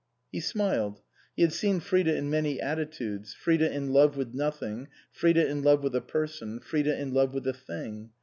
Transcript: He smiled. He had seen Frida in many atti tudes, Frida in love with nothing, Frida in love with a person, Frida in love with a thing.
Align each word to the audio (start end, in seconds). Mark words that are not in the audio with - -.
He 0.31 0.39
smiled. 0.39 0.99
He 1.35 1.43
had 1.43 1.53
seen 1.53 1.79
Frida 1.79 2.15
in 2.15 2.27
many 2.31 2.57
atti 2.57 2.89
tudes, 2.89 3.35
Frida 3.35 3.71
in 3.71 3.93
love 3.93 4.17
with 4.17 4.33
nothing, 4.33 4.87
Frida 5.11 5.47
in 5.47 5.61
love 5.61 5.83
with 5.83 5.93
a 5.95 6.01
person, 6.01 6.59
Frida 6.59 6.99
in 6.99 7.13
love 7.13 7.35
with 7.35 7.45
a 7.45 7.53
thing. 7.53 8.09